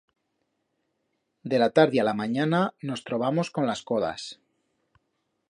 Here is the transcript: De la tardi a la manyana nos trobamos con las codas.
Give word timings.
De 1.53 1.59
la 1.63 1.67
tardi 1.79 2.01
a 2.05 2.07
la 2.07 2.15
manyana 2.23 2.63
nos 2.91 3.05
trobamos 3.11 3.53
con 3.59 3.71
las 3.73 3.85
codas. 3.93 4.27